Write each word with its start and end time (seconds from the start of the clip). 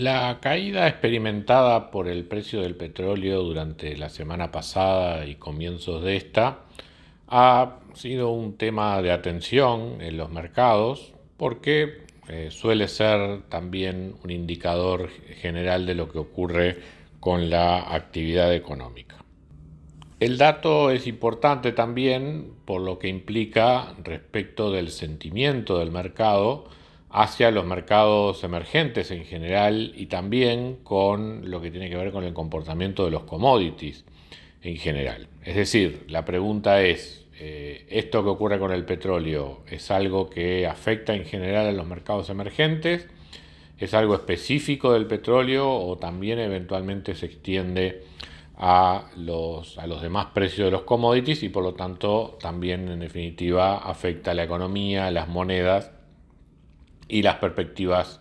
La 0.00 0.38
caída 0.40 0.88
experimentada 0.88 1.90
por 1.90 2.08
el 2.08 2.24
precio 2.24 2.62
del 2.62 2.74
petróleo 2.74 3.42
durante 3.42 3.98
la 3.98 4.08
semana 4.08 4.50
pasada 4.50 5.26
y 5.26 5.34
comienzos 5.34 6.02
de 6.02 6.16
esta 6.16 6.60
ha 7.28 7.80
sido 7.92 8.30
un 8.30 8.56
tema 8.56 9.02
de 9.02 9.12
atención 9.12 10.00
en 10.00 10.16
los 10.16 10.30
mercados 10.30 11.12
porque 11.36 12.06
eh, 12.28 12.48
suele 12.50 12.88
ser 12.88 13.42
también 13.50 14.14
un 14.24 14.30
indicador 14.30 15.10
general 15.42 15.84
de 15.84 15.94
lo 15.94 16.10
que 16.10 16.18
ocurre 16.18 16.78
con 17.20 17.50
la 17.50 17.94
actividad 17.94 18.54
económica. 18.54 19.16
El 20.18 20.38
dato 20.38 20.90
es 20.90 21.06
importante 21.06 21.72
también 21.72 22.54
por 22.64 22.80
lo 22.80 22.98
que 22.98 23.08
implica 23.08 23.94
respecto 24.02 24.72
del 24.72 24.88
sentimiento 24.92 25.78
del 25.78 25.90
mercado 25.90 26.79
hacia 27.10 27.50
los 27.50 27.66
mercados 27.66 28.44
emergentes 28.44 29.10
en 29.10 29.24
general 29.24 29.92
y 29.96 30.06
también 30.06 30.76
con 30.84 31.50
lo 31.50 31.60
que 31.60 31.70
tiene 31.70 31.90
que 31.90 31.96
ver 31.96 32.12
con 32.12 32.24
el 32.24 32.32
comportamiento 32.32 33.04
de 33.04 33.10
los 33.10 33.24
commodities 33.24 34.04
en 34.62 34.76
general. 34.76 35.26
Es 35.44 35.56
decir, 35.56 36.04
la 36.08 36.24
pregunta 36.24 36.82
es, 36.82 37.26
eh, 37.38 37.86
¿esto 37.88 38.22
que 38.22 38.30
ocurre 38.30 38.58
con 38.58 38.72
el 38.72 38.84
petróleo 38.84 39.62
es 39.68 39.90
algo 39.90 40.30
que 40.30 40.66
afecta 40.66 41.14
en 41.14 41.24
general 41.24 41.66
a 41.66 41.72
los 41.72 41.86
mercados 41.86 42.30
emergentes? 42.30 43.08
¿Es 43.78 43.94
algo 43.94 44.14
específico 44.14 44.92
del 44.92 45.06
petróleo 45.06 45.68
o 45.72 45.96
también 45.96 46.38
eventualmente 46.38 47.14
se 47.14 47.26
extiende 47.26 48.04
a 48.56 49.10
los, 49.16 49.78
a 49.78 49.86
los 49.86 50.02
demás 50.02 50.26
precios 50.34 50.66
de 50.66 50.70
los 50.70 50.82
commodities 50.82 51.42
y 51.42 51.48
por 51.48 51.64
lo 51.64 51.72
tanto 51.72 52.36
también 52.40 52.88
en 52.88 53.00
definitiva 53.00 53.78
afecta 53.78 54.32
a 54.32 54.34
la 54.34 54.44
economía, 54.44 55.10
las 55.10 55.28
monedas 55.28 55.92
y 57.10 57.22
las 57.22 57.36
perspectivas 57.36 58.20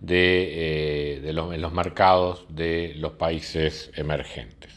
de, 0.00 1.18
eh, 1.26 1.32
los, 1.32 1.52
en 1.52 1.60
los 1.60 1.72
mercados 1.72 2.46
de 2.48 2.94
los 2.96 3.12
países 3.12 3.90
emergentes. 3.96 4.74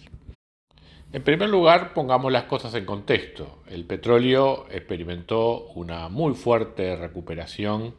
En 1.13 1.23
primer 1.23 1.49
lugar, 1.49 1.93
pongamos 1.93 2.31
las 2.31 2.45
cosas 2.45 2.73
en 2.73 2.85
contexto. 2.85 3.63
El 3.67 3.85
petróleo 3.85 4.65
experimentó 4.71 5.67
una 5.75 6.07
muy 6.07 6.33
fuerte 6.35 6.95
recuperación 6.95 7.93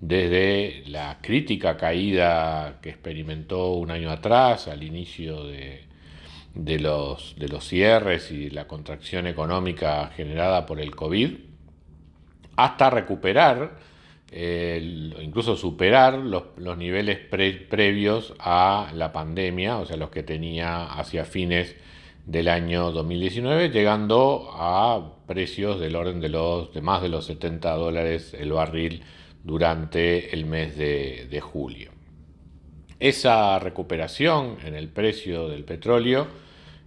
desde 0.00 0.84
la 0.86 1.18
crítica 1.20 1.76
caída 1.76 2.78
que 2.80 2.90
experimentó 2.90 3.72
un 3.72 3.90
año 3.90 4.10
atrás, 4.10 4.68
al 4.68 4.84
inicio 4.84 5.44
de, 5.44 5.84
de, 6.54 6.76
de 6.76 7.48
los 7.48 7.64
cierres 7.68 8.30
y 8.30 8.50
la 8.50 8.68
contracción 8.68 9.26
económica 9.26 10.12
generada 10.14 10.64
por 10.64 10.80
el 10.80 10.94
COVID, 10.94 11.30
hasta 12.56 12.90
recuperar 12.90 13.76
incluso 14.36 15.56
superar 15.56 16.14
los, 16.18 16.44
niveles 16.76 17.18
previos 17.18 18.34
a 18.38 18.90
la 18.94 19.12
pandemia, 19.12 19.78
o 19.78 19.86
sea, 19.86 19.96
los 19.96 20.10
que 20.10 20.22
tenía 20.22 20.86
hacia 20.86 21.24
fines 21.24 21.76
del 22.26 22.48
año 22.48 22.90
2019, 22.90 23.70
llegando 23.70 24.48
a 24.52 25.12
precios 25.26 25.78
del 25.78 25.94
orden 25.94 26.20
de, 26.20 26.30
los, 26.30 26.72
de 26.72 26.80
más 26.80 27.02
de 27.02 27.10
los 27.10 27.26
70 27.26 27.74
dólares 27.76 28.34
el 28.34 28.52
barril 28.52 29.02
durante 29.44 30.34
el 30.34 30.46
mes 30.46 30.76
de 30.76 31.40
julio. 31.40 31.92
Esa 32.98 33.58
recuperación 33.58 34.56
en 34.64 34.74
el 34.74 34.88
precio 34.88 35.48
del 35.48 35.64
petróleo 35.64 36.26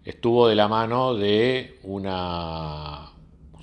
estuvo 0.04 0.48
de 0.48 0.56
la 0.56 0.68
mano 0.68 1.14
de 1.14 1.78
una 1.84 3.07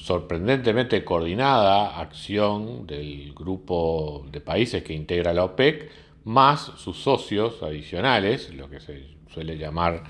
sorprendentemente 0.05 1.03
coordinada 1.03 1.99
acción 1.99 2.87
del 2.87 3.33
grupo 3.33 4.27
de 4.31 4.43
países 4.43 4.83
que 4.83 4.93
integra 4.93 5.33
la 5.33 5.45
OPEC, 5.45 5.91
más 6.25 6.73
sus 6.77 6.99
socios 6.99 7.63
adicionales, 7.63 8.53
lo 8.53 8.69
que 8.69 8.81
se 8.81 9.07
suele 9.33 9.57
llamar 9.57 10.05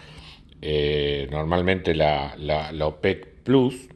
eh, 0.61 1.29
normalmente 1.31 1.95
la, 1.95 2.73
OPEC 2.83 3.45
Plus, 3.45 3.89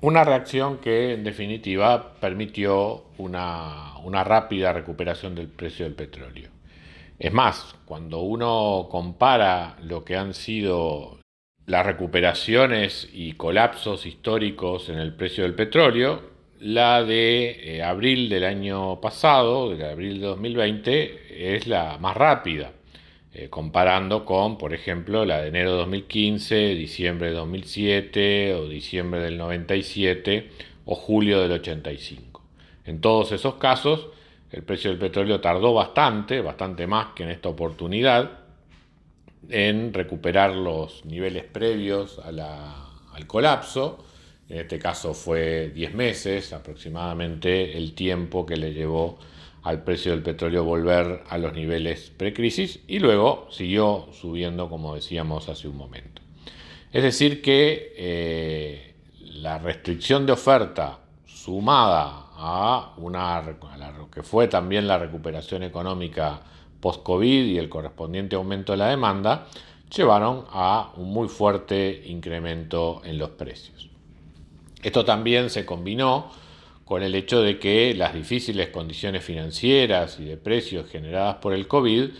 una 0.00 0.22
reacción 0.22 0.78
que 0.78 1.14
en 1.14 1.24
definitiva 1.24 2.14
permitió 2.20 3.06
una, 3.18 3.98
una 4.04 4.22
rápida 4.22 4.72
recuperación 4.72 5.34
del 5.34 5.48
precio 5.48 5.86
del 5.86 5.94
petróleo. 5.94 6.50
Es 7.18 7.32
más, 7.32 7.74
cuando 7.84 8.20
uno 8.20 8.86
compara 8.88 9.76
lo 9.82 10.04
que 10.04 10.14
han 10.14 10.34
sido 10.34 11.15
las 11.66 11.84
recuperaciones 11.84 13.08
y 13.12 13.32
colapsos 13.32 14.06
históricos 14.06 14.88
en 14.88 14.98
el 14.98 15.14
precio 15.14 15.42
del 15.42 15.54
petróleo, 15.54 16.22
la 16.60 17.02
de 17.02 17.76
eh, 17.76 17.82
abril 17.82 18.28
del 18.28 18.44
año 18.44 19.00
pasado, 19.00 19.76
de 19.76 19.88
abril 19.88 20.20
de 20.20 20.26
2020, 20.26 21.54
es 21.56 21.66
la 21.66 21.98
más 21.98 22.16
rápida, 22.16 22.72
eh, 23.34 23.48
comparando 23.50 24.24
con, 24.24 24.58
por 24.58 24.72
ejemplo, 24.72 25.24
la 25.24 25.42
de 25.42 25.48
enero 25.48 25.72
de 25.72 25.78
2015, 25.78 26.74
diciembre 26.74 27.28
de 27.28 27.34
2007 27.34 28.54
o 28.54 28.68
diciembre 28.68 29.20
del 29.20 29.36
97 29.36 30.50
o 30.86 30.94
julio 30.94 31.40
del 31.42 31.52
85. 31.52 32.42
En 32.86 33.00
todos 33.00 33.32
esos 33.32 33.56
casos, 33.56 34.08
el 34.52 34.62
precio 34.62 34.90
del 34.90 35.00
petróleo 35.00 35.40
tardó 35.40 35.74
bastante, 35.74 36.40
bastante 36.40 36.86
más 36.86 37.08
que 37.14 37.24
en 37.24 37.30
esta 37.30 37.48
oportunidad, 37.48 38.45
en 39.50 39.92
recuperar 39.92 40.54
los 40.54 41.04
niveles 41.04 41.44
previos 41.44 42.18
al 42.18 43.26
colapso. 43.26 44.04
En 44.48 44.60
este 44.60 44.78
caso 44.78 45.14
fue 45.14 45.70
10 45.74 45.94
meses 45.94 46.52
aproximadamente 46.52 47.76
el 47.76 47.94
tiempo 47.94 48.46
que 48.46 48.56
le 48.56 48.72
llevó 48.72 49.18
al 49.62 49.82
precio 49.82 50.12
del 50.12 50.22
petróleo 50.22 50.62
volver 50.62 51.24
a 51.28 51.38
los 51.38 51.52
niveles 51.52 52.12
precrisis 52.16 52.78
y 52.86 53.00
luego 53.00 53.48
siguió 53.50 54.06
subiendo 54.12 54.68
como 54.68 54.94
decíamos 54.94 55.48
hace 55.48 55.66
un 55.66 55.76
momento. 55.76 56.22
Es 56.92 57.02
decir 57.02 57.42
que 57.42 57.92
eh, 57.96 58.94
la 59.18 59.58
restricción 59.58 60.24
de 60.24 60.32
oferta 60.32 61.00
sumada 61.26 62.26
a, 62.36 62.94
una, 62.98 63.38
a 63.38 63.56
que 64.10 64.22
fue 64.22 64.46
también 64.46 64.86
la 64.86 64.98
recuperación 64.98 65.62
económica 65.64 66.40
post-COVID 66.80 67.44
y 67.46 67.58
el 67.58 67.68
correspondiente 67.68 68.36
aumento 68.36 68.72
de 68.72 68.78
la 68.78 68.88
demanda 68.88 69.46
llevaron 69.94 70.44
a 70.50 70.92
un 70.96 71.12
muy 71.12 71.28
fuerte 71.28 72.02
incremento 72.06 73.02
en 73.04 73.18
los 73.18 73.30
precios. 73.30 73.88
Esto 74.82 75.04
también 75.04 75.50
se 75.50 75.64
combinó 75.64 76.30
con 76.84 77.02
el 77.02 77.14
hecho 77.14 77.42
de 77.42 77.58
que 77.58 77.94
las 77.94 78.14
difíciles 78.14 78.68
condiciones 78.68 79.24
financieras 79.24 80.20
y 80.20 80.24
de 80.24 80.36
precios 80.36 80.88
generadas 80.88 81.36
por 81.36 81.52
el 81.52 81.66
COVID 81.66 82.10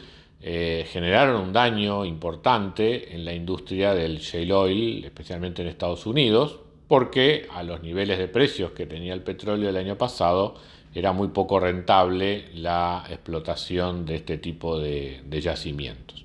eh, 0.42 0.86
generaron 0.90 1.40
un 1.40 1.52
daño 1.52 2.04
importante 2.04 3.14
en 3.14 3.24
la 3.24 3.32
industria 3.32 3.94
del 3.94 4.18
shale 4.18 4.52
oil, 4.52 5.04
especialmente 5.04 5.62
en 5.62 5.68
Estados 5.68 6.06
Unidos, 6.06 6.58
porque 6.88 7.48
a 7.52 7.62
los 7.62 7.82
niveles 7.82 8.18
de 8.18 8.28
precios 8.28 8.72
que 8.72 8.86
tenía 8.86 9.14
el 9.14 9.22
petróleo 9.22 9.68
el 9.68 9.76
año 9.76 9.96
pasado, 9.96 10.54
era 10.94 11.12
muy 11.12 11.28
poco 11.28 11.60
rentable 11.60 12.48
la 12.54 13.04
explotación 13.10 14.06
de 14.06 14.16
este 14.16 14.38
tipo 14.38 14.78
de, 14.78 15.22
yacimientos. 15.30 16.24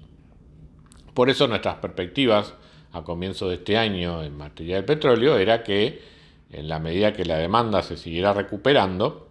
Por 1.13 1.29
eso 1.29 1.47
nuestras 1.47 1.75
perspectivas 1.75 2.53
a 2.93 3.03
comienzo 3.03 3.49
de 3.49 3.55
este 3.55 3.77
año 3.77 4.23
en 4.23 4.37
materia 4.37 4.75
del 4.75 4.85
petróleo 4.85 5.37
era 5.37 5.63
que 5.63 6.01
en 6.51 6.69
la 6.69 6.79
medida 6.79 7.11
que 7.11 7.25
la 7.25 7.37
demanda 7.37 7.81
se 7.81 7.97
siguiera 7.97 8.33
recuperando, 8.33 9.27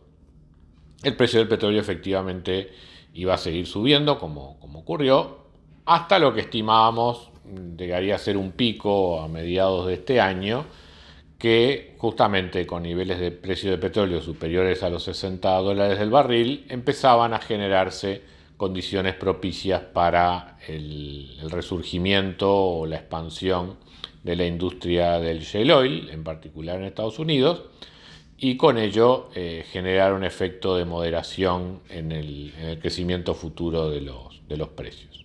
el 1.03 1.17
precio 1.17 1.39
del 1.39 1.49
petróleo 1.49 1.81
efectivamente 1.81 2.71
iba 3.15 3.35
a 3.35 3.39
seguir 3.39 3.67
subiendo 3.67 4.19
como, 4.19 4.59
como 4.61 4.81
ocurrió, 4.81 5.39
hasta 5.87 6.19
lo 6.19 6.35
que 6.35 6.41
estimábamos 6.41 7.31
llegaría 7.79 8.15
a 8.15 8.19
ser 8.19 8.37
un 8.37 8.53
pico 8.53 9.21
a 9.21 9.29
mediados 9.29 9.87
de 9.87 9.95
este 9.95 10.21
año, 10.21 10.67
que 11.41 11.95
justamente 11.97 12.67
con 12.67 12.83
niveles 12.83 13.19
de 13.19 13.31
precio 13.31 13.71
de 13.71 13.79
petróleo 13.79 14.21
superiores 14.21 14.83
a 14.83 14.91
los 14.91 15.05
60 15.05 15.49
dólares 15.57 15.99
del 15.99 16.11
barril 16.11 16.67
empezaban 16.69 17.33
a 17.33 17.39
generarse 17.39 18.21
condiciones 18.59 19.15
propicias 19.15 19.81
para 19.81 20.59
el, 20.69 21.39
resurgimiento 21.49 22.55
o 22.55 22.87
la 22.87 22.97
expansión 22.97 23.79
de 24.23 24.37
la 24.37 24.45
industria 24.45 25.19
del 25.19 25.41
shale 25.41 25.73
oil, 25.73 26.11
en 26.11 26.25
particular 26.25 26.77
en 26.77 26.85
Estados 26.85 27.19
Unidos, 27.19 27.63
y 28.37 28.59
con 28.59 28.77
ello 28.77 29.31
eh, 29.35 29.65
generar 29.73 30.13
un 30.13 30.25
efecto 30.25 30.77
de 30.77 30.85
moderación 30.85 31.81
en 31.89 32.13
el, 32.13 32.53
crecimiento 32.83 33.33
futuro 33.33 33.89
de 33.89 34.03
los, 34.03 34.69
precios. 34.77 35.25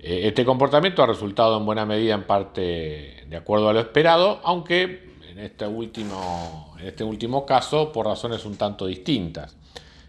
Eh, 0.00 0.22
este 0.24 0.44
comportamiento 0.44 1.04
ha 1.04 1.06
resultado 1.06 1.56
en 1.56 1.64
buena 1.64 1.86
medida 1.86 2.14
en 2.14 2.24
parte 2.24 3.24
de 3.28 3.36
acuerdo 3.36 3.68
a 3.68 3.72
lo 3.72 3.78
esperado, 3.78 4.40
aunque 4.42 5.14
en 5.36 5.44
este 5.44 5.66
último, 5.66 6.74
en 6.80 6.86
este 6.86 7.04
último 7.04 7.44
caso 7.44 7.92
por 7.92 8.06
razones 8.06 8.46
un 8.46 8.56
tanto 8.56 8.86
distintas. 8.86 9.54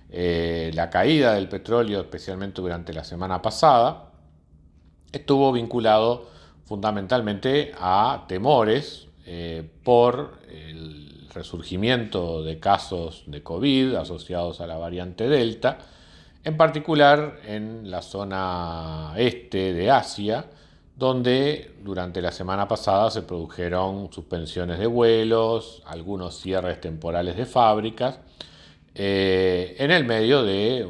Eh, 0.10 0.72
la 0.74 0.90
caída 0.90 1.34
del 1.34 1.50
petróleo, 1.50 2.00
especialmente 2.00 2.62
durante 2.62 2.94
la 2.94 3.04
semana 3.04 3.42
pasada, 3.42 4.12
estuvo 5.12 5.52
vinculado 5.52 6.30
fundamentalmente 6.64 7.74
a 7.78 8.26
temores 8.28 9.08
por 9.84 10.40
el 10.50 11.28
resurgimiento 11.34 12.44
de 12.44 12.60
casos 12.62 13.24
de 13.28 13.44
COVID 13.44 13.96
asociados 13.96 14.62
a 14.62 14.68
la 14.68 14.78
variante 14.78 15.28
Delta, 15.28 15.80
en 16.46 16.56
particular 16.56 17.42
en 17.46 17.92
la 17.92 18.02
zona 18.02 19.14
este 19.18 19.74
de 19.74 19.92
Asia, 19.92 20.46
donde 20.98 21.76
durante 21.84 22.22
la 22.24 22.32
semana 22.32 22.68
pasada 22.68 23.12
se 23.12 23.22
produjeron 23.22 24.12
suspensiones 24.12 24.80
de 24.80 24.88
vuelos, 24.88 25.84
algunos 25.86 26.42
cierres 26.42 26.82
temporales 26.82 27.38
de 27.38 27.46
fábricas, 27.46 28.20
eh, 28.96 29.76
en 29.78 29.92
el 29.92 30.06
medio 30.06 30.44
de, 30.44 30.80
de 30.80 30.86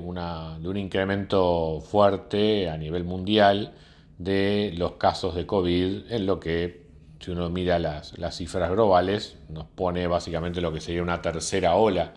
un 0.69 0.77
incremento 0.77 1.81
fuerte 1.81 2.69
a 2.69 2.77
nivel 2.77 3.03
mundial 3.03 3.73
de 4.17 4.73
los 4.77 4.93
casos 4.93 5.35
de 5.35 5.45
COVID, 5.45 6.09
en 6.09 6.25
lo 6.25 6.39
que 6.39 6.87
si 7.19 7.31
uno 7.31 7.49
mira 7.49 7.77
las, 7.77 8.13
cifras 8.31 8.71
globales, 8.71 9.37
nos 9.49 9.65
pone 9.65 10.07
básicamente 10.07 10.61
lo 10.61 10.71
que 10.71 10.79
sería 10.79 11.03
una 11.03 11.21
tercera 11.21 11.75
ola 11.75 12.13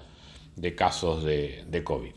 de 0.54 0.76
casos 0.76 1.24
de 1.24 1.82
COVID. 1.84 2.12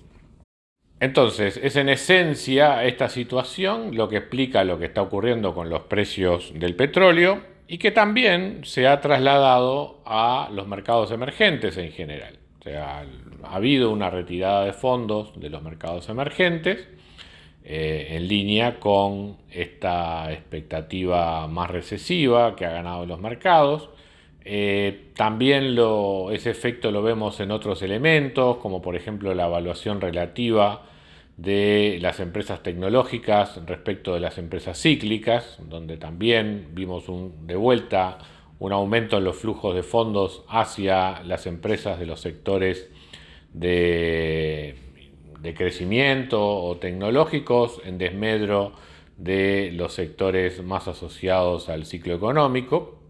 Entonces, 1.00 1.60
es 1.62 1.76
en 1.76 1.90
esencia 1.90 2.84
esta 2.86 3.10
situación 3.10 3.96
lo 3.96 4.08
que 4.08 4.18
explica 4.18 4.64
lo 4.64 4.80
que 4.80 4.86
está 4.86 5.02
ocurriendo 5.02 5.54
con 5.54 5.70
los 5.70 5.84
precios 5.84 6.52
del 6.56 6.76
petróleo 6.76 7.42
y 7.68 7.78
que 7.78 7.92
también 7.92 8.62
se 8.64 8.88
ha 8.88 9.02
trasladado 9.02 10.02
a 10.06 10.50
los 10.54 10.68
mercados 10.68 11.12
emergentes 11.12 11.78
en 11.78 11.92
general. 11.92 12.38
O 12.60 12.64
sea, 12.64 13.06
ha 13.44 13.56
habido 13.56 13.92
una 13.92 14.10
retirada 14.10 14.66
de 14.66 14.74
fondos 14.74 15.38
de 15.40 15.50
los 15.50 15.62
mercados 15.62 16.08
emergentes 16.08 16.88
eh, 17.66 18.08
en 18.12 18.28
línea 18.28 18.80
con 18.80 19.38
esta 19.50 20.32
expectativa 20.32 21.48
más 21.48 21.70
recesiva 21.70 22.56
que 22.56 22.66
ha 22.66 22.72
ganado 22.72 23.06
los 23.06 23.20
mercados. 23.20 23.90
Eh, 24.46 25.12
también 25.16 25.78
ese 26.32 26.50
efecto 26.50 26.92
lo 26.92 27.02
vemos 27.02 27.40
en 27.40 27.52
otros 27.52 27.82
elementos, 27.82 28.58
como 28.58 28.82
por 28.82 28.96
ejemplo 28.96 29.34
la 29.34 29.46
evaluación 29.46 30.02
relativa 30.02 30.84
de 31.38 31.98
las 32.02 32.20
empresas 32.20 32.62
tecnológicas 32.62 33.60
respecto 33.66 34.14
de 34.14 34.20
las 34.20 34.38
empresas 34.38 34.80
cíclicas, 34.80 35.58
donde 35.70 35.98
también 35.98 36.70
vimos 36.74 37.06
de 37.46 37.56
vuelta 37.56 38.18
un 38.60 38.72
aumento 38.72 39.18
en 39.18 39.24
los 39.24 39.38
flujos 39.38 39.76
de 39.76 39.84
fondos 39.84 40.44
hacia 40.48 41.24
las 41.24 41.48
empresas 41.48 42.00
de 42.00 42.06
los 42.06 42.20
sectores 42.20 42.90
de 43.54 44.76
crecimiento 45.56 46.42
o 46.42 46.78
tecnológicos 46.78 47.82
en 47.86 47.98
desmedro 47.98 48.74
de 49.18 49.72
los 49.74 49.94
sectores 49.94 50.64
más 50.64 50.88
asociados 50.88 51.70
al 51.70 51.86
ciclo 51.86 52.16
económico. 52.16 53.03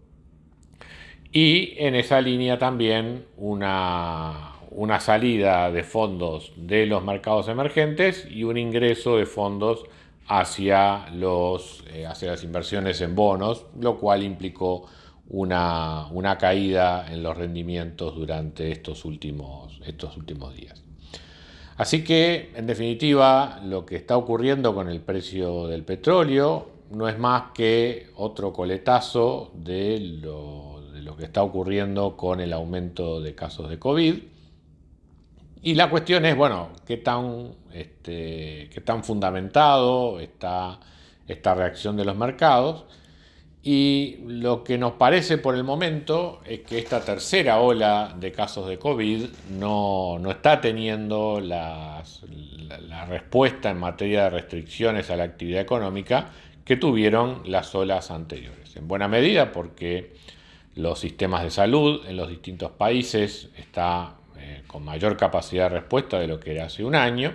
Y 1.36 1.74
en 1.78 1.96
esa 1.96 2.20
línea 2.20 2.60
también 2.60 3.24
una, 3.36 4.52
una 4.70 5.00
salida 5.00 5.68
de 5.72 5.82
fondos 5.82 6.52
de 6.54 6.86
los 6.86 7.02
mercados 7.02 7.48
emergentes 7.48 8.24
y 8.30 8.44
un 8.44 8.56
ingreso 8.56 9.16
de 9.16 9.26
fondos 9.26 9.84
hacia, 10.28 11.08
los, 11.10 11.82
eh, 11.92 12.06
hacia 12.06 12.30
las 12.30 12.44
inversiones 12.44 13.00
en 13.00 13.16
bonos, 13.16 13.66
lo 13.80 13.98
cual 13.98 14.22
implicó 14.22 14.86
una, 15.28 16.06
una, 16.12 16.38
caída 16.38 17.12
en 17.12 17.24
los 17.24 17.36
rendimientos 17.36 18.14
durante 18.14 18.70
estos 18.70 19.04
últimos, 19.04 19.80
estos 19.84 20.16
últimos 20.16 20.54
días. 20.54 20.84
Así 21.76 22.04
que, 22.04 22.52
en 22.54 22.68
definitiva, 22.68 23.60
lo 23.64 23.84
que 23.84 23.96
está 23.96 24.16
ocurriendo 24.16 24.72
con 24.72 24.88
el 24.88 25.00
precio 25.00 25.66
del 25.66 25.82
petróleo 25.82 26.68
no 26.92 27.08
es 27.08 27.18
más 27.18 27.50
que 27.54 28.10
otro 28.14 28.52
coletazo 28.52 29.50
de 29.54 29.98
lo, 31.04 31.16
que 31.16 31.24
está 31.24 31.42
ocurriendo 31.42 32.16
con 32.16 32.40
el 32.40 32.52
aumento 32.52 33.20
de 33.20 33.34
casos 33.34 33.68
de 33.68 33.78
COVID. 33.78 34.14
Y 35.62 35.74
la 35.74 35.88
cuestión 35.88 36.24
es, 36.26 36.36
bueno, 36.36 36.70
qué 36.86 36.98
tan, 36.98 37.52
este, 37.72 38.68
qué 38.72 38.80
tan 38.84 39.02
fundamentado 39.04 40.20
está 40.20 40.80
esta 41.26 41.54
reacción 41.54 41.96
de 41.96 42.04
los 42.04 42.16
mercados 42.16 42.84
y 43.66 44.18
lo 44.26 44.62
que 44.62 44.76
nos 44.76 44.92
parece 44.92 45.38
por 45.38 45.54
el 45.54 45.64
momento 45.64 46.42
es 46.44 46.60
que 46.60 46.78
esta 46.78 47.00
tercera 47.00 47.60
ola 47.60 48.14
de 48.14 48.30
casos 48.30 48.68
de 48.68 48.78
COVID 48.78 49.24
no, 49.58 50.20
está 50.30 50.60
teniendo 50.60 51.40
la, 51.40 52.02
respuesta 53.08 53.70
en 53.70 53.78
materia 53.78 54.24
de 54.24 54.30
restricciones 54.30 55.10
a 55.10 55.16
la 55.16 55.24
actividad 55.24 55.62
económica 55.62 56.28
que 56.62 56.76
tuvieron 56.76 57.40
las 57.46 57.74
olas 57.74 58.10
anteriores. 58.10 58.76
En 58.76 58.86
buena 58.86 59.08
medida 59.08 59.50
porque 59.50 60.14
los 60.74 60.98
sistemas 60.98 61.42
de 61.42 61.50
salud 61.50 62.06
en 62.06 62.16
los 62.16 62.28
distintos 62.28 62.70
países 62.72 63.50
están 63.56 64.14
eh, 64.38 64.62
con 64.66 64.84
mayor 64.84 65.16
capacidad 65.16 65.70
de 65.70 65.80
respuesta 65.80 66.18
de 66.18 66.26
lo 66.26 66.40
que 66.40 66.52
era 66.52 66.66
hace 66.66 66.84
un 66.84 66.94
año. 66.94 67.32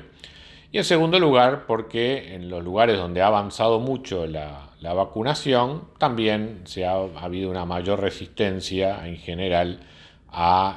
Y 0.71 0.77
en 0.77 0.83
segundo 0.83 1.19
lugar 1.19 1.65
porque 1.65 2.35
en 2.35 2.49
los 2.49 2.63
lugares 2.63 2.97
donde 2.97 3.21
ha 3.21 3.27
avanzado 3.27 3.79
mucho 3.79 4.27
la, 4.27 4.69
la 4.81 4.93
vacunación, 4.93 5.89
también 5.97 6.61
se 6.65 6.85
ha, 6.85 6.93
habido 6.93 7.49
una 7.49 7.65
mayor 7.65 7.99
resistencia 8.01 9.05
en 9.07 9.17
general 9.17 9.79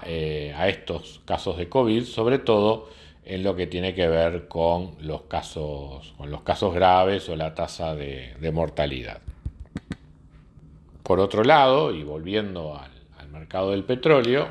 eh, 0.06 0.53
a, 0.56 0.69
estos 0.69 1.20
casos 1.25 1.56
de 1.56 1.69
COVID, 1.69 2.05
sobre 2.05 2.38
todo 2.38 2.88
en 3.25 3.44
lo 3.44 3.55
que 3.55 3.67
tiene 3.67 3.94
que 3.94 4.09
ver 4.09 4.49
con 4.49 4.97
los 5.00 5.23
casos, 5.23 6.14
con 6.17 6.31
los 6.31 6.43
casos 6.43 6.75
graves 6.75 7.29
o 7.29 7.37
la 7.37 7.55
tasa 7.55 7.94
de, 7.94 8.35
mortalidad. 8.53 9.20
Por 11.02 11.19
otro 11.19 11.43
lado, 11.43 11.93
y 11.93 12.04
volviendo 12.04 12.78
al, 12.78 12.90
mercado 13.31 13.70
del 13.70 13.82
petróleo, 13.82 14.49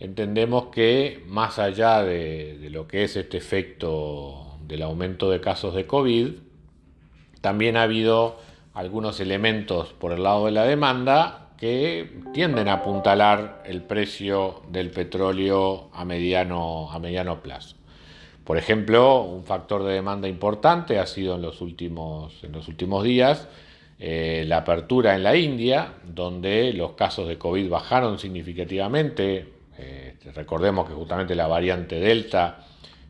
entendemos 0.00 0.66
que 0.66 1.22
más 1.26 1.58
allá 1.58 2.02
de, 2.02 2.68
lo 2.70 2.88
que 2.88 3.04
es 3.04 3.14
este 3.14 3.36
efecto 3.36 4.56
del 4.66 4.82
aumento 4.82 5.30
de 5.30 5.40
casos 5.40 5.74
de 5.74 5.86
COVID, 5.86 6.30
también 7.42 7.76
ha 7.76 7.82
habido 7.82 8.38
algunos 8.72 9.20
elementos 9.20 9.92
por 9.92 10.12
el 10.12 10.22
lado 10.22 10.46
de 10.46 10.52
la 10.52 10.64
demanda 10.64 11.50
que 11.58 12.20
tienden 12.32 12.68
a 12.68 12.74
apuntalar 12.74 13.62
el 13.66 13.82
precio 13.82 14.62
del 14.70 14.90
petróleo 14.90 15.90
a 15.92 16.04
mediano, 16.04 16.90
a 16.90 16.98
mediano 16.98 17.42
plazo. 17.42 17.76
Por 18.44 18.56
ejemplo, 18.56 19.22
un 19.22 19.44
factor 19.44 19.84
de 19.84 19.92
demanda 19.92 20.26
importante 20.26 20.98
ha 20.98 21.06
sido 21.06 21.34
en 21.34 21.42
los 21.42 21.60
últimos, 21.60 22.42
en 22.42 22.52
los 22.52 22.66
últimos 22.68 23.04
días 23.04 23.46
eh, 23.98 24.44
la 24.46 24.58
apertura 24.58 25.14
en 25.14 25.22
la 25.22 25.34
India, 25.36 25.94
donde 26.04 26.72
los 26.74 26.92
casos 26.92 27.28
de 27.28 27.38
COVID 27.38 27.68
bajaron 27.70 28.18
significativamente. 28.18 29.46
Eh, 29.78 30.16
recordemos 30.34 30.86
que 30.86 30.94
justamente 30.94 31.34
la 31.34 31.46
variante 31.46 31.98
Delta 31.98 32.66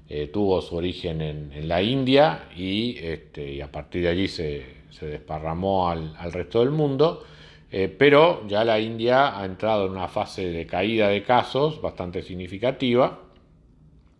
eh, 0.09 0.28
tuvo 0.28 0.61
su 0.62 0.76
origen 0.76 1.21
en, 1.21 1.69
la 1.69 1.83
India 1.83 2.49
y, 2.57 2.97
este, 2.99 3.52
y, 3.52 3.61
a 3.61 3.71
partir 3.71 4.02
de 4.02 4.09
allí 4.11 4.28
se, 4.28 4.64
se 4.90 5.07
desparramó 5.07 5.88
al, 5.88 6.14
resto 6.33 6.61
del 6.61 6.71
mundo, 6.71 7.25
pero 7.99 8.47
ya 8.49 8.64
la 8.64 8.78
India 8.81 9.38
ha 9.38 9.45
entrado 9.45 9.87
en 9.87 9.93
una 9.93 10.09
fase 10.09 10.50
de 10.50 10.66
caída 10.66 11.09
de 11.09 11.23
casos 11.25 11.83
bastante 11.83 12.23
significativa 12.23 13.25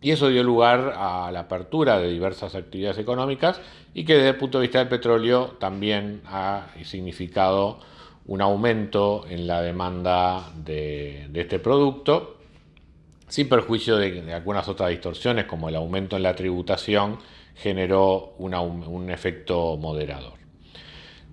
y 0.07 0.11
eso 0.11 0.29
dio 0.29 0.41
lugar 0.41 0.93
a 0.95 1.29
la 1.33 1.41
apertura 1.41 1.99
de 1.99 2.09
diversas 2.09 2.55
actividades 2.55 2.97
económicas 2.97 3.59
y 3.93 4.05
que 4.05 4.13
desde 4.13 4.29
el 4.29 4.35
punto 4.37 4.57
de 4.57 4.61
vista 4.61 4.79
del 4.79 4.87
petróleo 4.87 5.57
también 5.59 6.21
ha 6.27 6.67
significado 6.85 7.81
un 8.25 8.41
aumento 8.41 9.25
en 9.29 9.47
la 9.47 9.61
demanda 9.61 10.49
de, 10.63 11.29
este 11.33 11.59
producto, 11.59 12.37
sin 13.27 13.49
perjuicio 13.49 13.97
de, 13.97 14.33
algunas 14.33 14.69
otras 14.69 14.91
distorsiones 14.91 15.43
como 15.43 15.67
el 15.67 15.75
aumento 15.75 16.15
en 16.15 16.23
la 16.23 16.37
tributación 16.37 17.19
generó 17.55 18.33
un 18.37 19.09
efecto 19.09 19.75
moderador. 19.75 20.35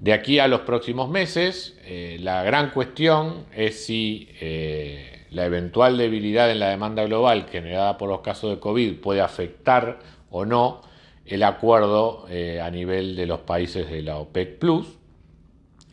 De 0.01 0.13
aquí 0.13 0.41
a 0.41 0.49
los 0.49 0.63
próximos 0.63 1.09
meses, 1.09 1.79
eh, 1.85 2.17
la 2.21 2.43
gran 2.43 2.71
cuestión 2.71 3.47
es 3.55 3.87
si 3.87 4.31
eh, 4.41 5.14
la 5.35 5.45
eventual 5.45 5.99
debilidad 5.99 6.51
en 6.51 6.61
la 6.61 6.71
demanda 6.71 7.05
global 7.05 7.47
generada 7.51 7.99
por 7.99 8.09
los 8.09 8.21
casos 8.21 8.51
de 8.51 8.61
COVID 8.61 9.01
puede 9.01 9.21
afectar 9.21 9.99
o 10.31 10.45
no 10.47 10.81
el 11.27 11.43
acuerdo 11.43 12.27
eh, 12.29 12.61
a 12.61 12.71
nivel 12.71 13.17
de 13.17 13.27
los 13.27 13.41
países 13.41 13.91
de 13.91 14.03
la 14.03 14.17
OPEC 14.19 14.59
Plus, 14.59 14.87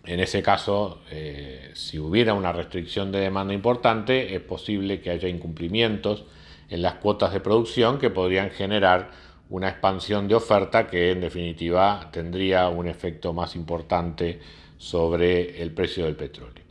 En 0.04 0.20
ese 0.20 0.42
caso, 0.42 1.02
eh, 1.12 1.72
si 1.74 2.00
hubiera 2.00 2.34
una 2.34 2.52
restricción 2.52 3.12
de 3.12 3.20
demanda 3.20 3.54
importante, 3.54 4.36
es 4.36 4.42
posible 4.42 5.00
que 5.00 5.12
haya 5.12 5.30
incumplimientos 5.30 6.26
en 6.70 6.82
las 6.82 6.96
cuotas 6.96 7.34
de 7.34 7.40
producción 7.40 8.00
que 8.00 8.10
podrían 8.10 8.50
generar 8.50 9.12
una 9.50 9.70
expansión 9.70 10.28
de 10.28 10.36
oferta 10.36 10.88
que 10.88 11.12
en 11.12 11.22
definitiva 11.22 12.10
tendría 12.12 12.70
un 12.70 12.88
efecto 12.88 13.32
más 13.34 13.56
importante 13.56 14.40
sobre 14.78 15.62
el 15.62 15.72
precio 15.72 16.06
del 16.06 16.16
petróleo. 16.16 16.71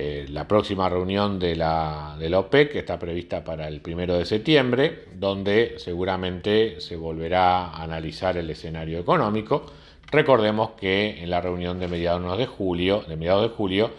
Eh, 0.00 0.26
la 0.28 0.46
próxima 0.46 0.88
reunión 0.88 1.40
de 1.40 1.56
la, 1.56 2.14
de 2.20 2.30
la 2.30 2.38
OPEC 2.38 2.76
está 2.76 3.00
prevista 3.00 3.42
para 3.42 3.66
el 3.66 3.80
primero 3.80 4.16
de 4.16 4.24
septiembre, 4.24 5.06
donde 5.16 5.74
seguramente 5.78 6.80
se 6.80 6.94
volverá 6.94 7.64
a 7.64 7.82
analizar 7.82 8.36
el 8.36 8.48
escenario 8.48 9.00
económico. 9.00 9.66
Recordemos 10.08 10.70
que 10.78 11.20
en 11.20 11.30
la 11.30 11.40
reunión 11.40 11.80
de 11.80 11.88
mediados 11.88 12.38
de 12.38 12.46
julio, 12.46 13.02
de 13.08 13.16
mediados 13.16 13.50
de 13.50 13.56
julio 13.56 13.90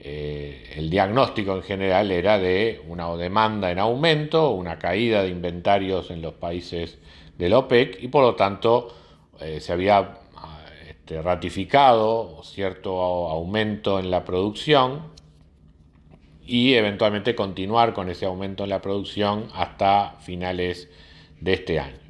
eh, 0.00 0.72
el 0.74 0.90
diagnóstico 0.90 1.54
en 1.54 1.62
general 1.62 2.10
era 2.10 2.40
de 2.40 2.82
una 2.88 3.14
demanda 3.14 3.70
en 3.70 3.78
aumento, 3.78 4.50
una 4.50 4.76
caída 4.80 5.22
de 5.22 5.28
inventarios 5.28 6.10
en 6.10 6.20
los 6.20 6.34
países 6.34 6.98
del 7.38 7.52
OPEC 7.52 8.02
y 8.02 8.08
por 8.08 8.24
lo 8.24 8.34
tanto 8.34 8.92
eh, 9.40 9.60
se 9.60 9.72
había 9.72 10.18
este, 10.90 11.22
ratificado 11.22 12.42
cierto 12.42 13.00
aumento 13.28 14.00
en 14.00 14.10
la 14.10 14.24
producción 14.24 15.13
y 16.46 16.74
eventualmente 16.74 17.34
continuar 17.34 17.94
con 17.94 18.08
ese 18.10 18.26
aumento 18.26 18.64
en 18.64 18.70
la 18.70 18.82
producción 18.82 19.48
hasta 19.54 20.16
finales 20.20 20.88
de 21.40 21.52
este 21.54 21.78
año. 21.78 22.04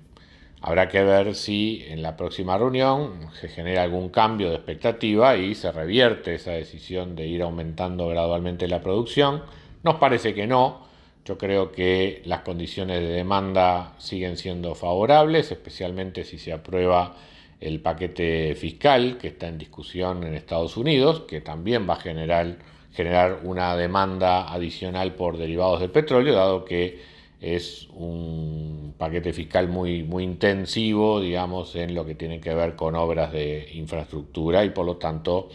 Habrá 0.66 0.88
que 0.88 1.02
ver 1.02 1.34
si 1.34 1.84
en 1.88 2.00
la 2.00 2.16
próxima 2.16 2.56
reunión 2.56 3.28
se 3.38 3.48
genera 3.48 3.82
algún 3.82 4.08
cambio 4.08 4.48
de 4.48 4.56
expectativa 4.56 5.36
y 5.36 5.54
se 5.54 5.70
revierte 5.70 6.36
esa 6.36 6.52
decisión 6.52 7.16
de 7.16 7.26
ir 7.26 7.42
aumentando 7.42 8.08
gradualmente 8.08 8.66
la 8.66 8.80
producción. 8.80 9.42
Nos 9.82 9.96
parece 9.96 10.32
que 10.32 10.46
no. 10.46 10.86
Yo 11.26 11.36
creo 11.36 11.70
que 11.70 12.22
las 12.24 12.40
condiciones 12.40 13.00
de 13.00 13.08
demanda 13.08 13.92
siguen 13.98 14.38
siendo 14.38 14.74
favorables, 14.74 15.52
especialmente 15.52 16.24
si 16.24 16.38
se 16.38 16.54
aprueba 16.54 17.14
el 17.60 17.80
paquete 17.80 18.54
fiscal 18.54 19.18
que 19.18 19.28
está 19.28 19.48
en 19.48 19.58
discusión 19.58 20.24
en 20.24 20.34
Estados 20.34 20.76
Unidos, 20.76 21.24
que 21.28 21.40
también 21.40 21.88
va 21.88 21.94
a 21.94 22.00
generar, 22.00 22.56
generar 22.94 23.40
una 23.42 23.76
demanda 23.76 24.52
adicional 24.52 25.14
por 25.14 25.36
derivados 25.36 25.80
del 25.80 25.90
petróleo, 25.90 26.34
dado 26.34 26.64
que 26.64 27.02
es 27.40 27.88
un 27.92 28.94
paquete 28.96 29.32
fiscal 29.32 29.68
muy, 29.68 30.02
muy 30.02 30.24
intensivo, 30.24 31.20
digamos, 31.20 31.74
en 31.76 31.94
lo 31.94 32.06
que 32.06 32.14
tiene 32.14 32.40
que 32.40 32.54
ver 32.54 32.76
con 32.76 32.94
obras 32.94 33.32
de 33.32 33.68
infraestructura 33.74 34.64
y 34.64 34.70
por 34.70 34.86
lo 34.86 34.96
tanto 34.96 35.50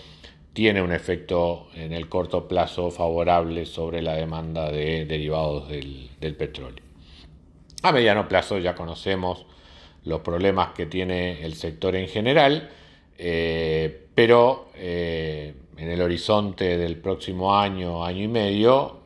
tiene 0.54 0.82
un 0.82 0.92
efecto 0.92 1.70
en 1.74 1.94
el 1.94 2.10
corto 2.10 2.48
plazo 2.48 2.92
favorable 2.92 3.66
sobre 3.66 4.02
la 4.02 4.16
demanda 4.16 4.72
de 4.72 5.06
derivados 5.06 5.70
del, 5.70 6.36
petróleo. 6.38 6.84
A 7.82 7.92
mediano 7.92 8.28
plazo 8.28 8.58
ya 8.58 8.76
conocemos 8.76 9.46
los 10.04 10.20
problemas 10.20 10.74
que 10.74 10.86
tiene 10.86 11.44
el 11.46 11.56
sector 11.56 11.96
en 11.96 12.08
general, 12.08 12.70
eh, 13.18 14.08
pero 14.14 14.70
eh, 14.76 15.54
en 15.80 15.90
el 15.90 16.02
horizonte 16.02 16.78
del 16.78 16.98
próximo 16.98 17.58
año, 17.58 18.04
año 18.06 18.24
y 18.24 18.28
medio, 18.28 19.00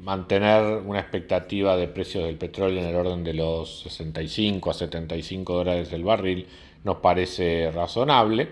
mantener 0.00 0.78
una 0.78 1.00
expectativa 1.00 1.76
de 1.76 1.88
precios 1.88 2.24
del 2.24 2.36
petróleo 2.36 2.80
en 2.80 2.88
el 2.88 2.94
orden 2.94 3.22
de 3.22 3.34
los 3.34 3.80
65 3.80 4.70
a 4.70 4.74
75 4.74 5.54
dólares 5.54 5.92
el 5.92 6.04
barril 6.04 6.46
nos 6.84 6.96
parece 6.98 7.70
razonable, 7.70 8.48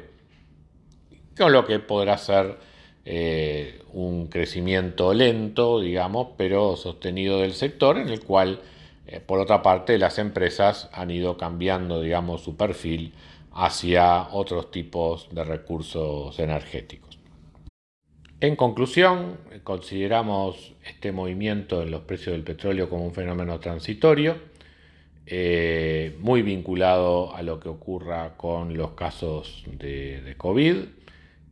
con 1.36 1.52
lo 1.52 1.64
que 1.64 1.78
podrá 1.78 2.18
ser 2.18 2.58
eh, 3.06 3.80
un 3.92 4.26
crecimiento 4.26 5.14
lento, 5.14 5.80
digamos, 5.80 6.28
pero 6.36 6.76
sostenido 6.76 7.38
del 7.38 7.54
sector, 7.54 7.96
en 7.98 8.10
el 8.10 8.20
cual, 8.20 8.60
eh, 9.06 9.20
por 9.20 9.38
otra 9.38 9.62
parte, 9.62 9.96
las 9.98 10.18
empresas 10.18 10.90
han 10.92 11.10
ido 11.10 11.38
cambiando, 11.38 12.00
digamos, 12.02 12.42
su 12.42 12.56
perfil 12.56 13.14
hacia 13.54 14.28
otros 14.32 14.70
tipos 14.70 15.28
de 15.30 15.44
recursos 15.44 16.38
energéticos. 16.38 17.12
En 18.42 18.56
conclusión, 18.56 19.38
consideramos 19.62 20.72
este 20.84 21.12
movimiento 21.12 21.80
en 21.80 21.92
los 21.92 22.00
precios 22.00 22.32
del 22.32 22.42
petróleo 22.42 22.90
como 22.90 23.04
un 23.04 23.14
fenómeno 23.14 23.61
transitorio, 23.61 24.37
eh, 25.26 26.16
muy 26.18 26.42
vinculado 26.42 27.37
a 27.37 27.42
lo 27.42 27.61
que 27.61 27.68
ocurra 27.68 28.37
con 28.37 28.76
los 28.76 28.94
casos 28.94 29.62
de, 29.70 30.34
COVID. 30.37 30.75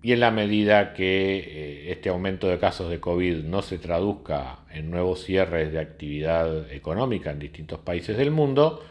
Y 0.02 0.10
en 0.10 0.18
la 0.18 0.32
medida 0.32 0.92
que 0.92 1.38
eh, 1.38 1.92
este 1.92 2.08
aumento 2.08 2.48
de 2.48 2.58
casos 2.58 2.90
de 2.90 2.98
COVID 2.98 3.44
no 3.44 3.62
se 3.62 3.78
traduzca 3.78 4.58
en 4.72 4.90
nuevos 4.90 5.22
cierres 5.22 5.70
de 5.70 5.78
actividad 5.78 6.72
económica 6.72 7.30
en 7.30 7.38
distintos 7.38 7.78
países 7.78 8.16
del 8.16 8.32
mundo, 8.32 8.84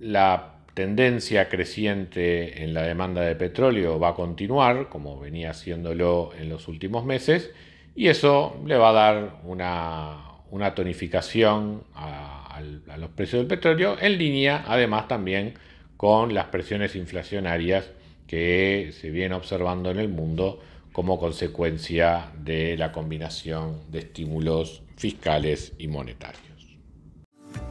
la 0.00 0.57
tendencia 0.78 1.48
creciente 1.48 2.62
en 2.62 2.72
la 2.72 2.82
demanda 2.82 3.22
de 3.22 3.34
petróleo 3.34 3.98
va 3.98 4.10
a 4.10 4.14
continuar, 4.14 4.88
como 4.88 5.18
venía 5.18 5.50
haciéndolo 5.50 6.30
en 6.38 6.48
los 6.48 6.68
últimos 6.68 7.04
meses, 7.04 7.50
y 7.96 8.06
eso 8.06 8.56
le 8.64 8.76
va 8.76 8.90
a 8.90 8.92
dar 8.92 9.40
una, 9.42 10.74
tonificación 10.76 11.82
a, 11.96 12.60
los 12.96 13.10
precios 13.10 13.40
del 13.40 13.48
petróleo, 13.48 13.96
en 14.00 14.18
línea 14.18 14.64
además 14.68 15.08
también 15.08 15.54
con 15.96 16.32
las 16.32 16.46
presiones 16.46 16.94
inflacionarias 16.94 17.90
que 18.28 18.92
se 18.92 19.10
vienen 19.10 19.32
observando 19.32 19.90
en 19.90 19.98
el 19.98 20.08
mundo 20.08 20.60
como 20.92 21.18
consecuencia 21.18 22.30
de 22.38 22.76
la 22.76 22.92
combinación 22.92 23.80
de 23.90 23.98
estímulos 23.98 24.82
fiscales 24.96 25.72
y 25.76 25.88
monetarios. 25.88 26.47